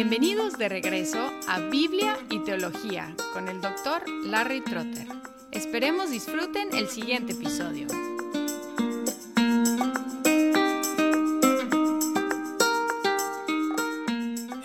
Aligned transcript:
Bienvenidos 0.00 0.56
de 0.56 0.68
regreso 0.68 1.18
a 1.48 1.58
Biblia 1.58 2.16
y 2.30 2.38
Teología 2.44 3.16
con 3.32 3.48
el 3.48 3.60
doctor 3.60 4.08
Larry 4.26 4.60
Trotter. 4.60 5.08
Esperemos 5.50 6.12
disfruten 6.12 6.68
el 6.72 6.86
siguiente 6.86 7.32
episodio. 7.32 7.88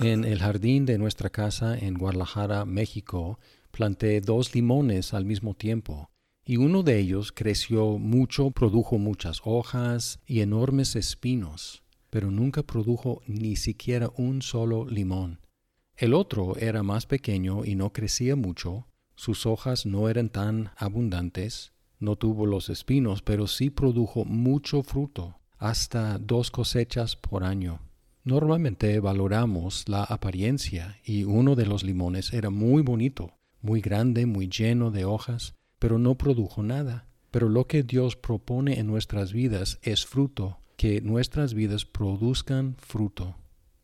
En 0.02 0.24
el 0.24 0.38
jardín 0.38 0.86
de 0.86 1.00
nuestra 1.00 1.32
casa 1.32 1.80
en 1.80 1.96
Guadalajara, 1.96 2.66
México, 2.66 3.40
planté 3.72 4.22
dos 4.22 4.54
limones 4.54 5.16
al 5.16 5.26
mismo 5.26 5.56
tiempo, 5.56 6.12
y 6.46 6.58
uno 6.58 6.84
de 6.84 7.00
ellos 7.00 7.32
creció 7.32 7.98
mucho, 7.98 8.52
produjo 8.52 9.00
muchas 9.00 9.42
hojas 9.44 10.20
y 10.28 10.42
enormes 10.42 10.96
espinos 10.96 11.83
pero 12.14 12.30
nunca 12.30 12.62
produjo 12.62 13.24
ni 13.26 13.56
siquiera 13.56 14.12
un 14.18 14.44
solo 14.44 14.86
limón. 14.86 15.40
El 15.98 16.14
otro 16.14 16.56
era 16.58 16.84
más 16.84 17.08
pequeño 17.08 17.66
y 17.66 17.74
no 17.74 17.92
crecía 17.92 18.36
mucho, 18.36 18.86
sus 19.16 19.48
hojas 19.48 19.88
no 19.88 20.08
eran 20.08 20.30
tan 20.30 20.70
abundantes, 20.78 21.74
no 21.98 22.16
tuvo 22.16 22.46
los 22.46 22.70
espinos, 22.70 23.24
pero 23.24 23.48
sí 23.48 23.72
produjo 23.72 24.26
mucho 24.26 24.84
fruto, 24.84 25.40
hasta 25.58 26.20
dos 26.20 26.52
cosechas 26.52 27.16
por 27.16 27.44
año. 27.44 27.80
Normalmente 28.24 29.00
valoramos 29.00 29.90
la 29.90 30.04
apariencia 30.04 31.00
y 31.04 31.24
uno 31.24 31.56
de 31.56 31.66
los 31.66 31.84
limones 31.84 32.32
era 32.32 32.52
muy 32.52 32.84
bonito, 32.84 33.40
muy 33.60 33.82
grande, 33.82 34.28
muy 34.28 34.50
lleno 34.50 34.92
de 34.92 35.04
hojas, 35.04 35.56
pero 35.80 35.98
no 35.98 36.14
produjo 36.14 36.62
nada. 36.62 37.08
Pero 37.32 37.50
lo 37.50 37.66
que 37.66 37.82
Dios 37.82 38.16
propone 38.16 38.80
en 38.80 38.86
nuestras 38.86 39.34
vidas 39.34 39.80
es 39.82 40.06
fruto 40.06 40.60
que 40.84 41.00
nuestras 41.00 41.54
vidas 41.54 41.86
produzcan 41.86 42.76
fruto. 42.78 43.38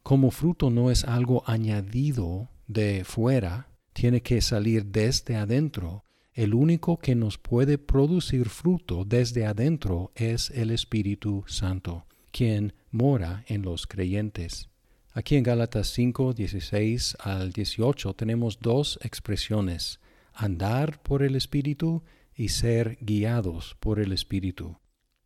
Como 0.03 0.31
fruto 0.31 0.69
no 0.69 0.91
es 0.91 1.05
algo 1.05 1.43
añadido 1.47 2.49
de 2.67 3.05
fuera, 3.05 3.69
tiene 3.93 4.21
que 4.21 4.41
salir 4.41 4.83
desde 4.87 5.37
adentro. 5.37 6.03
El 6.33 6.53
único 6.53 6.97
que 6.97 7.15
nos 7.15 7.37
puede 7.37 7.77
producir 7.77 8.49
fruto 8.49 9.05
desde 9.05 9.45
adentro 9.45 10.11
es 10.13 10.49
el 10.49 10.71
Espíritu 10.71 11.45
Santo, 11.47 12.05
quien 12.31 12.73
mora 12.91 13.45
en 13.47 13.61
los 13.61 13.87
creyentes. 13.87 14.67
Aquí 15.13 15.37
en 15.37 15.43
Gálatas 15.43 15.87
5, 15.93 16.33
16 16.33 17.15
al 17.21 17.53
18 17.53 18.13
tenemos 18.13 18.59
dos 18.59 18.99
expresiones, 19.03 20.01
andar 20.33 21.01
por 21.01 21.23
el 21.23 21.37
Espíritu 21.37 22.03
y 22.35 22.49
ser 22.49 22.97
guiados 22.99 23.77
por 23.79 24.01
el 24.01 24.11
Espíritu. 24.11 24.79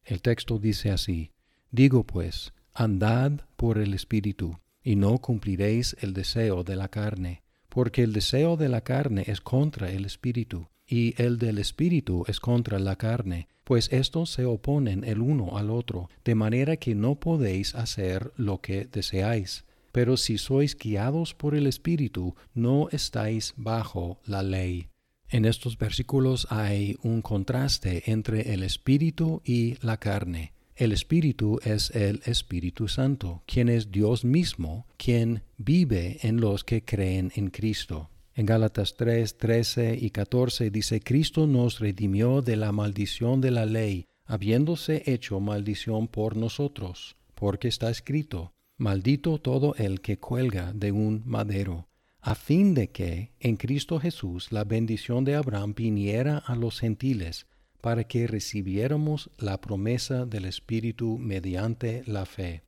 El 0.04 0.22
texto 0.22 0.60
dice 0.60 0.92
así, 0.92 1.32
Digo 1.74 2.04
pues, 2.04 2.54
andad 2.76 3.32
por 3.56 3.80
el 3.80 3.96
Espíritu, 3.96 4.60
y 4.84 4.96
no 4.96 5.18
cumpliréis 5.18 5.98
el 6.02 6.14
deseo 6.14 6.64
de 6.64 6.76
la 6.76 6.88
carne, 6.88 7.42
porque 7.68 8.04
el 8.04 8.14
deseo 8.14 8.58
de 8.58 8.70
la 8.70 8.82
carne 8.82 9.24
es 9.26 9.42
contra 9.42 9.90
el 9.90 10.06
Espíritu, 10.06 10.68
y 10.86 11.20
el 11.20 11.40
del 11.40 11.58
Espíritu 11.58 12.26
es 12.28 12.40
contra 12.40 12.78
la 12.78 12.96
carne, 12.98 13.48
pues 13.64 13.92
estos 13.92 14.30
se 14.30 14.46
oponen 14.46 15.04
el 15.04 15.20
uno 15.20 15.58
al 15.58 15.72
otro, 15.72 16.12
de 16.24 16.36
manera 16.36 16.78
que 16.78 16.94
no 16.94 17.16
podéis 17.16 17.74
hacer 17.74 18.34
lo 18.38 18.62
que 18.62 18.86
deseáis. 18.86 19.66
Pero 19.92 20.16
si 20.16 20.38
sois 20.38 20.78
guiados 20.78 21.34
por 21.34 21.56
el 21.56 21.66
Espíritu, 21.66 22.36
no 22.54 22.88
estáis 22.92 23.56
bajo 23.58 24.20
la 24.26 24.44
ley. 24.44 24.90
En 25.28 25.46
estos 25.46 25.80
versículos 25.80 26.46
hay 26.52 26.98
un 27.02 27.24
contraste 27.24 28.12
entre 28.12 28.54
el 28.54 28.62
Espíritu 28.62 29.42
y 29.44 29.80
la 29.82 29.98
carne. 29.98 30.54
El 30.76 30.92
Espíritu 30.92 31.60
es 31.64 31.92
el 31.92 32.22
Espíritu 32.26 32.88
Santo, 32.88 33.44
quien 33.46 33.70
es 33.70 33.92
Dios 33.92 34.26
mismo, 34.26 34.88
quien 34.98 35.44
vive 35.58 36.18
en 36.24 36.42
los 36.42 36.64
que 36.64 36.84
creen 36.84 37.32
en 37.36 37.52
Cristo. 37.52 38.10
En 38.34 38.48
Gálatas 38.48 38.96
3, 38.98 39.38
13 39.38 40.00
y 40.02 40.10
14 40.10 40.72
dice, 40.72 41.00
Cristo 41.00 41.46
nos 41.46 41.80
redimió 41.80 42.42
de 42.42 42.56
la 42.56 42.72
maldición 42.72 43.40
de 43.40 43.52
la 43.52 43.68
ley, 43.68 44.08
habiéndose 44.26 45.04
hecho 45.06 45.40
maldición 45.40 46.08
por 46.08 46.36
nosotros, 46.36 47.18
porque 47.36 47.68
está 47.68 47.92
escrito, 47.92 48.54
maldito 48.76 49.38
todo 49.38 49.76
el 49.76 50.02
que 50.02 50.18
cuelga 50.18 50.74
de 50.74 50.92
un 50.92 51.22
madero, 51.26 51.88
a 52.20 52.34
fin 52.34 52.74
de 52.74 52.90
que 52.90 53.34
en 53.40 53.58
Cristo 53.58 54.00
Jesús 54.00 54.52
la 54.52 54.64
bendición 54.64 55.24
de 55.24 55.36
Abraham 55.36 55.76
viniera 55.76 56.40
a 56.40 56.56
los 56.56 56.80
gentiles, 56.80 57.46
para 57.84 58.06
que 58.06 58.28
recibiéramos 58.28 59.30
la 59.38 59.60
promesa 59.60 60.26
del 60.26 60.46
Espíritu 60.46 61.18
mediante 61.18 62.02
la 62.06 62.26
fe. 62.26 62.64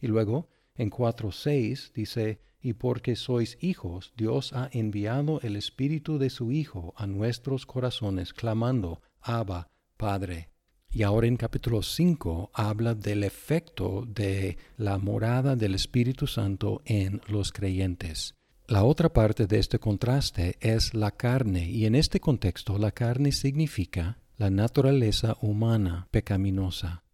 Y 0.00 0.06
luego, 0.06 0.50
en 0.76 0.88
4.6 0.88 1.90
dice, 1.92 2.40
y 2.60 2.74
porque 2.74 3.16
sois 3.16 3.58
hijos, 3.60 4.12
Dios 4.16 4.52
ha 4.52 4.70
enviado 4.70 5.40
el 5.40 5.56
Espíritu 5.56 6.16
de 6.16 6.30
su 6.30 6.52
Hijo 6.52 6.94
a 6.96 7.08
nuestros 7.08 7.66
corazones, 7.66 8.32
clamando, 8.32 9.02
Abba, 9.20 9.68
Padre. 9.96 10.50
Y 10.92 11.02
ahora 11.02 11.26
en 11.26 11.38
capítulo 11.38 11.82
5 11.82 12.52
habla 12.54 12.94
del 12.94 13.24
efecto 13.24 14.06
de 14.06 14.58
la 14.76 14.96
morada 14.98 15.56
del 15.56 15.74
Espíritu 15.74 16.28
Santo 16.28 16.82
en 16.84 17.20
los 17.26 17.50
creyentes. 17.50 18.36
La 18.68 18.84
otra 18.84 19.12
parte 19.12 19.48
de 19.48 19.58
este 19.58 19.80
contraste 19.80 20.56
es 20.60 20.94
la 20.94 21.10
carne, 21.10 21.68
y 21.68 21.84
en 21.84 21.96
este 21.96 22.20
contexto 22.20 22.78
la 22.78 22.92
carne 22.92 23.32
significa 23.32 24.21
la 24.42 24.50
naturaleza 24.50 25.36
humana 25.40 26.08
pecaminosa. 26.10 27.04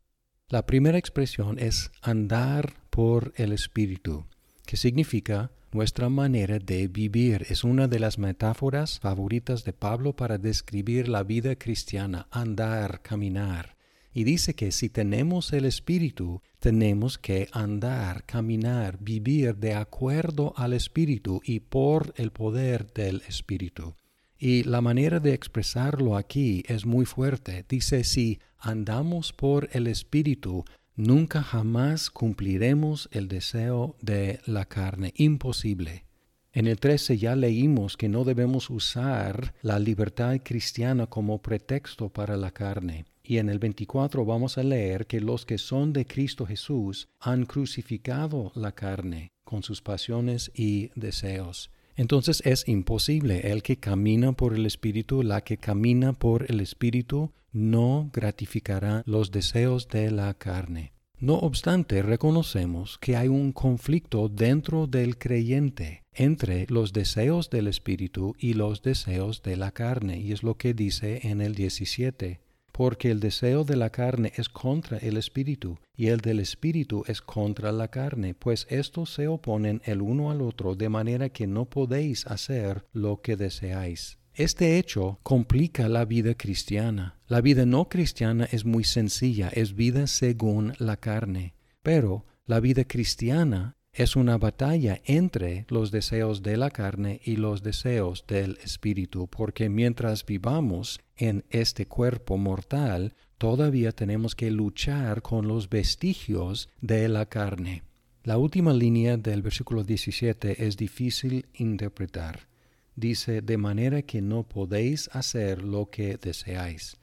La 0.49 0.65
primera 0.65 0.97
expresión 0.97 1.59
es 1.59 1.91
andar 2.01 2.73
por 2.89 3.35
el 3.37 3.53
Espíritu, 3.53 4.25
que 4.65 4.79
significa 4.79 5.51
nuestra 5.71 6.09
manera 6.09 6.59
de 6.59 6.89
vivir. 6.89 7.45
Es 7.51 7.65
una 7.65 7.87
de 7.87 7.99
las 7.99 8.17
metáforas 8.17 8.99
favoritas 8.99 9.65
de 9.65 9.75
Pablo 9.75 10.17
para 10.17 10.39
describir 10.39 11.07
la 11.07 11.23
vida 11.23 11.57
cristiana, 11.57 12.29
andar, 12.31 13.03
caminar. 13.03 13.77
Y 14.15 14.25
dice 14.25 14.55
que 14.55 14.73
si 14.73 14.89
tenemos 14.89 15.53
el 15.53 15.67
Espíritu, 15.67 16.41
tenemos 16.61 17.19
que 17.19 17.51
andar, 17.53 18.25
caminar, 18.25 18.97
vivir 19.03 19.55
de 19.57 19.75
acuerdo 19.75 20.55
al 20.57 20.73
Espíritu 20.73 21.43
y 21.45 21.61
por 21.61 22.15
el 22.17 22.31
poder 22.31 22.91
del 22.95 23.21
Espíritu. 23.29 23.97
Y 24.39 24.63
la 24.63 24.81
manera 24.81 25.19
de 25.19 25.35
expresarlo 25.35 26.17
aquí 26.17 26.63
es 26.69 26.87
muy 26.87 27.05
fuerte. 27.05 27.65
Dice, 27.69 28.05
si 28.05 28.39
andamos 28.59 29.33
por 29.33 29.69
el 29.73 29.89
Espíritu, 29.89 30.65
nunca 30.95 31.43
jamás 31.43 32.09
cumpliremos 32.09 33.09
el 33.11 33.27
deseo 33.27 33.97
de 34.01 34.41
la 34.47 34.65
carne. 34.65 35.13
Imposible. 35.17 36.05
En 36.53 36.67
el 36.67 36.79
13 36.79 37.19
ya 37.19 37.37
leímos 37.37 37.97
que 37.97 38.09
no 38.09 38.25
debemos 38.25 38.71
usar 38.71 39.55
la 39.63 39.79
libertad 39.79 40.37
cristiana 40.43 41.07
como 41.07 41.43
pretexto 41.43 42.09
para 42.09 42.37
la 42.37 42.53
carne. 42.53 43.07
Y 43.23 43.39
en 43.39 43.49
el 43.49 43.59
24 43.59 44.25
vamos 44.25 44.57
a 44.57 44.63
leer 44.63 45.07
que 45.07 45.21
los 45.21 45.45
que 45.45 45.59
son 45.59 45.93
de 45.93 46.07
Cristo 46.07 46.47
Jesús 46.47 47.09
han 47.21 47.45
crucificado 47.45 48.53
la 48.55 48.73
carne 48.73 49.33
con 49.45 49.63
sus 49.63 49.83
pasiones 49.83 50.51
y 50.55 50.91
deseos. 50.95 51.71
Entonces 51.99 52.43
es 52.47 52.67
imposible. 52.69 53.51
El 53.51 53.65
que 53.65 53.77
camina 53.77 54.33
por 54.33 54.55
el 54.55 54.67
Espíritu, 54.67 55.25
la 55.25 55.43
que 55.43 55.59
camina 55.59 56.13
por 56.13 56.49
el 56.49 56.61
Espíritu, 56.61 57.33
no 57.53 58.09
gratificará 58.13 59.03
los 59.05 59.33
deseos 59.33 59.89
de 59.89 60.13
la 60.13 60.33
carne. 60.35 60.93
No 61.19 61.35
obstante, 61.35 62.01
reconocemos 62.03 62.99
que 62.99 63.17
hay 63.17 63.27
un 63.27 63.51
conflicto 63.51 64.29
dentro 64.29 64.87
del 64.87 65.19
creyente 65.19 66.05
entre 66.13 66.67
los 66.69 66.93
deseos 66.93 67.51
del 67.51 67.67
Espíritu 67.67 68.37
y 68.39 68.53
los 68.53 68.83
deseos 68.83 69.43
de 69.43 69.57
la 69.57 69.73
carne, 69.73 70.21
y 70.21 70.31
es 70.31 70.45
lo 70.45 70.55
que 70.55 70.75
dice 70.75 71.27
en 71.27 71.41
el 71.41 71.57
17 71.57 72.39
porque 72.79 73.11
el 73.11 73.19
deseo 73.19 73.65
de 73.65 73.75
la 73.75 73.91
carne 73.91 74.33
es 74.37 74.49
contra 74.49 74.99
el 74.99 75.17
espíritu, 75.17 75.81
y 75.97 76.07
el 76.07 76.21
del 76.21 76.39
espíritu 76.39 77.03
es 77.09 77.21
contra 77.21 77.73
la 77.73 77.89
carne, 77.89 78.37
pues 78.37 78.69
estos 78.71 79.13
se 79.13 79.27
oponen 79.27 79.83
el 79.85 80.01
uno 80.01 80.31
al 80.31 80.41
otro, 80.41 80.77
de 80.77 80.89
manera 80.89 81.29
que 81.29 81.49
no 81.49 81.65
podéis 81.65 82.25
hacer 82.29 82.87
lo 82.93 83.21
que 83.21 83.35
deseáis. 83.35 84.19
Este 84.33 84.79
hecho 84.79 85.19
complica 85.25 85.89
la 85.89 86.05
vida 86.05 86.37
cristiana. 86.37 87.19
La 87.27 87.41
vida 87.41 87.67
no 87.67 87.89
cristiana 87.89 88.47
es 88.53 88.65
muy 88.65 88.85
sencilla, 88.85 89.49
es 89.49 89.75
vida 89.75 90.07
según 90.07 90.75
la 90.79 90.99
carne. 90.99 91.55
Pero 91.83 92.27
la 92.47 92.61
vida 92.61 92.85
cristiana 92.85 93.77
es 93.99 94.15
una 94.15 94.39
batalla 94.39 95.03
entre 95.07 95.67
los 95.69 95.91
deseos 95.91 96.45
de 96.45 96.57
la 96.57 96.71
carne 96.71 97.21
y 97.25 97.35
los 97.35 97.65
deseos 97.65 98.25
del 98.29 98.57
espíritu, 98.63 99.27
porque 99.27 99.69
mientras 99.69 100.25
vivamos 100.25 101.01
en 101.17 101.45
este 101.51 101.87
cuerpo 101.87 102.39
mortal, 102.39 103.17
todavía 103.39 103.91
tenemos 103.91 104.37
que 104.37 104.53
luchar 104.53 105.21
con 105.21 105.49
los 105.49 105.69
vestigios 105.69 106.69
de 106.81 107.09
la 107.09 107.27
carne. 107.27 107.83
La 108.23 108.39
última 108.39 108.73
línea 108.73 109.17
del 109.17 109.43
versículo 109.43 109.83
17 109.83 110.65
es 110.65 110.77
difícil 110.77 111.47
interpretar. 111.55 112.47
Dice, 112.95 113.43
de 113.43 113.59
manera 113.59 114.03
que 114.03 114.23
no 114.23 114.45
podéis 114.45 115.11
hacer 115.13 115.65
lo 115.65 115.91
que 115.91 116.19
deseáis. 116.19 116.99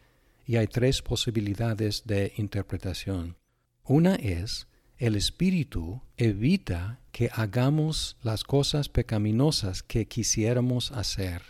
Y 0.45 0.55
hay 0.55 0.67
tres 0.67 1.01
posibilidades 1.01 2.03
de 2.05 2.31
interpretación. 2.37 3.35
Una 3.83 4.15
es, 4.15 4.69
el 4.97 5.15
Espíritu 5.15 6.01
evita 6.17 6.99
que 7.11 7.29
hagamos 7.33 8.17
las 8.23 8.43
cosas 8.43 8.89
pecaminosas 8.89 9.83
que 9.83 10.07
quisiéramos 10.07 10.91
hacer. 10.91 11.41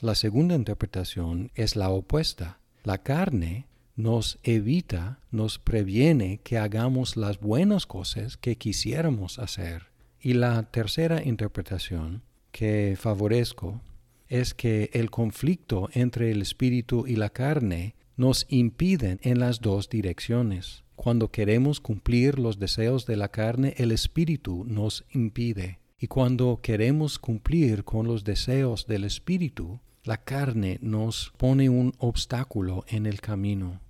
La 0.00 0.14
segunda 0.14 0.54
interpretación 0.54 1.50
es 1.54 1.76
la 1.76 1.88
opuesta. 1.88 2.58
La 2.84 2.98
carne 2.98 3.66
nos 3.96 4.38
evita, 4.42 5.20
nos 5.30 5.58
previene 5.58 6.40
que 6.42 6.58
hagamos 6.58 7.16
las 7.16 7.40
buenas 7.40 7.86
cosas 7.86 8.36
que 8.36 8.56
quisiéramos 8.56 9.38
hacer. 9.38 9.86
Y 10.20 10.34
la 10.34 10.62
tercera 10.64 11.22
interpretación 11.22 12.22
que 12.50 12.96
favorezco 12.98 13.80
es 14.28 14.54
que 14.54 14.90
el 14.92 15.10
conflicto 15.10 15.88
entre 15.92 16.30
el 16.30 16.42
espíritu 16.42 17.06
y 17.06 17.16
la 17.16 17.30
carne 17.30 17.94
nos 18.16 18.46
impiden 18.48 19.18
en 19.22 19.40
las 19.40 19.60
dos 19.60 19.88
direcciones. 19.88 20.84
Cuando 21.02 21.32
queremos 21.32 21.80
cumplir 21.80 22.38
los 22.38 22.60
deseos 22.60 23.06
de 23.06 23.16
la 23.16 23.26
carne, 23.26 23.74
el 23.76 23.90
espíritu 23.90 24.64
nos 24.68 25.04
impide. 25.10 25.80
Y 25.98 26.06
cuando 26.06 26.60
queremos 26.62 27.18
cumplir 27.18 27.82
con 27.82 28.06
los 28.06 28.22
deseos 28.22 28.86
del 28.86 29.02
espíritu, 29.02 29.80
la 30.04 30.18
carne 30.18 30.78
nos 30.80 31.32
pone 31.38 31.68
un 31.68 31.92
obstáculo 31.98 32.84
en 32.86 33.06
el 33.06 33.20
camino. 33.20 33.80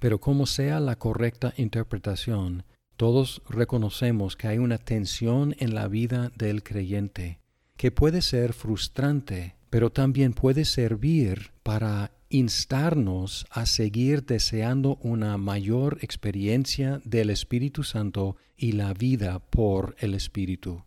Pero 0.00 0.20
como 0.20 0.44
sea 0.44 0.80
la 0.80 0.96
correcta 0.96 1.54
interpretación, 1.56 2.64
todos 2.98 3.40
reconocemos 3.48 4.36
que 4.36 4.48
hay 4.48 4.58
una 4.58 4.76
tensión 4.76 5.56
en 5.60 5.74
la 5.74 5.88
vida 5.88 6.30
del 6.36 6.62
creyente, 6.62 7.40
que 7.78 7.90
puede 7.90 8.20
ser 8.20 8.52
frustrante, 8.52 9.56
pero 9.70 9.88
también 9.88 10.34
puede 10.34 10.66
servir 10.66 11.52
para 11.62 12.12
instarnos 12.30 13.44
a 13.50 13.66
seguir 13.66 14.24
deseando 14.24 14.98
una 15.02 15.36
mayor 15.36 15.98
experiencia 16.00 17.02
del 17.04 17.28
Espíritu 17.28 17.82
Santo 17.82 18.36
y 18.56 18.72
la 18.72 18.94
vida 18.94 19.40
por 19.40 19.96
el 19.98 20.14
Espíritu. 20.14 20.84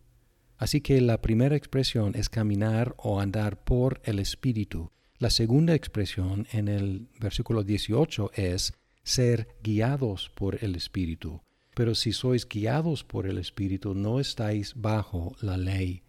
Así 0.57 0.79
que 0.79 1.01
la 1.01 1.21
primera 1.21 1.57
expresión 1.57 2.15
es 2.15 2.29
caminar 2.29 2.95
o 2.97 3.19
andar 3.19 3.61
por 3.61 4.01
el 4.05 4.19
Espíritu. 4.19 4.91
La 5.19 5.29
segunda 5.29 5.75
expresión 5.75 6.47
en 6.53 6.69
el 6.69 7.09
versículo 7.19 7.63
18 7.63 8.31
es 8.35 8.73
ser 9.03 9.49
guiados 9.61 10.31
por 10.35 10.63
el 10.63 10.75
Espíritu. 10.75 11.41
Pero 11.75 11.93
si 11.93 12.13
sois 12.13 12.47
guiados 12.47 13.03
por 13.03 13.27
el 13.27 13.37
Espíritu, 13.37 13.93
no 13.93 14.21
estáis 14.21 14.73
bajo 14.75 15.35
la 15.41 15.57
ley. 15.57 16.03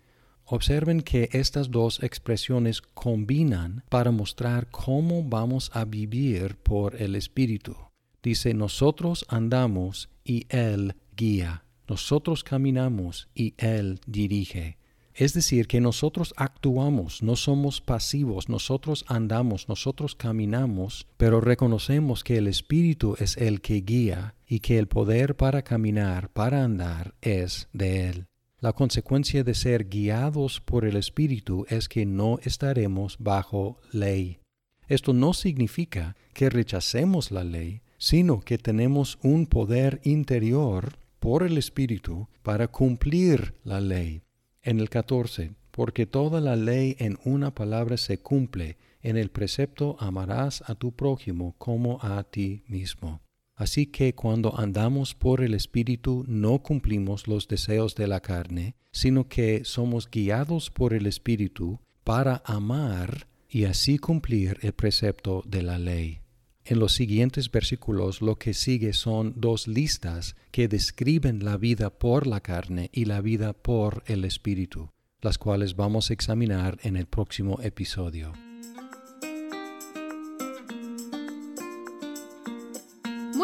Observen 0.46 1.00
que 1.00 1.30
estas 1.32 1.70
dos 1.70 2.02
expresiones 2.02 2.82
combinan 2.82 3.82
para 3.88 4.10
mostrar 4.10 4.68
cómo 4.70 5.22
vamos 5.22 5.70
a 5.72 5.84
vivir 5.84 6.56
por 6.56 7.00
el 7.00 7.16
Espíritu. 7.16 7.76
Dice, 8.22 8.52
nosotros 8.52 9.24
andamos 9.28 10.10
y 10.22 10.46
Él 10.50 10.96
guía. 11.16 11.64
Nosotros 11.88 12.44
caminamos 12.44 13.28
y 13.34 13.54
Él 13.56 14.00
dirige. 14.06 14.76
Es 15.14 15.32
decir, 15.32 15.68
que 15.68 15.80
nosotros 15.80 16.34
actuamos, 16.36 17.22
no 17.22 17.36
somos 17.36 17.80
pasivos, 17.80 18.48
nosotros 18.48 19.04
andamos, 19.06 19.68
nosotros 19.68 20.16
caminamos, 20.16 21.06
pero 21.16 21.40
reconocemos 21.40 22.24
que 22.24 22.36
el 22.36 22.48
Espíritu 22.48 23.14
es 23.20 23.36
el 23.36 23.60
que 23.60 23.76
guía 23.80 24.34
y 24.46 24.58
que 24.58 24.78
el 24.78 24.88
poder 24.88 25.36
para 25.36 25.62
caminar, 25.62 26.30
para 26.30 26.64
andar, 26.64 27.14
es 27.22 27.68
de 27.72 28.08
Él. 28.08 28.26
La 28.64 28.72
consecuencia 28.72 29.44
de 29.44 29.52
ser 29.52 29.90
guiados 29.90 30.62
por 30.62 30.86
el 30.86 30.96
Espíritu 30.96 31.66
es 31.68 31.86
que 31.86 32.06
no 32.06 32.38
estaremos 32.44 33.18
bajo 33.18 33.78
ley. 33.92 34.38
Esto 34.88 35.12
no 35.12 35.34
significa 35.34 36.16
que 36.32 36.48
rechacemos 36.48 37.30
la 37.30 37.44
ley, 37.44 37.82
sino 37.98 38.40
que 38.40 38.56
tenemos 38.56 39.18
un 39.22 39.44
poder 39.44 40.00
interior 40.02 40.96
por 41.20 41.42
el 41.42 41.58
Espíritu 41.58 42.26
para 42.42 42.68
cumplir 42.68 43.52
la 43.64 43.82
ley. 43.82 44.22
En 44.62 44.80
el 44.80 44.88
14, 44.88 45.52
porque 45.70 46.06
toda 46.06 46.40
la 46.40 46.56
ley 46.56 46.96
en 46.98 47.18
una 47.26 47.54
palabra 47.54 47.98
se 47.98 48.16
cumple, 48.16 48.78
en 49.02 49.18
el 49.18 49.28
precepto 49.28 49.98
amarás 50.00 50.64
a 50.66 50.74
tu 50.74 50.92
prójimo 50.92 51.54
como 51.58 51.98
a 52.00 52.24
ti 52.24 52.62
mismo. 52.66 53.20
Así 53.56 53.86
que 53.86 54.14
cuando 54.14 54.58
andamos 54.58 55.14
por 55.14 55.42
el 55.42 55.54
Espíritu 55.54 56.24
no 56.26 56.58
cumplimos 56.60 57.28
los 57.28 57.46
deseos 57.46 57.94
de 57.94 58.08
la 58.08 58.20
carne, 58.20 58.74
sino 58.90 59.28
que 59.28 59.64
somos 59.64 60.10
guiados 60.10 60.70
por 60.70 60.92
el 60.92 61.06
Espíritu 61.06 61.80
para 62.02 62.42
amar 62.44 63.28
y 63.48 63.64
así 63.64 63.98
cumplir 63.98 64.58
el 64.62 64.72
precepto 64.72 65.42
de 65.46 65.62
la 65.62 65.78
ley. 65.78 66.20
En 66.64 66.78
los 66.78 66.94
siguientes 66.94 67.50
versículos 67.50 68.22
lo 68.22 68.36
que 68.36 68.54
sigue 68.54 68.92
son 68.94 69.34
dos 69.36 69.68
listas 69.68 70.34
que 70.50 70.66
describen 70.66 71.44
la 71.44 71.56
vida 71.56 71.90
por 71.90 72.26
la 72.26 72.40
carne 72.40 72.88
y 72.92 73.04
la 73.04 73.20
vida 73.20 73.52
por 73.52 74.02
el 74.06 74.24
Espíritu, 74.24 74.90
las 75.20 75.38
cuales 75.38 75.76
vamos 75.76 76.10
a 76.10 76.14
examinar 76.14 76.78
en 76.82 76.96
el 76.96 77.06
próximo 77.06 77.60
episodio. 77.62 78.32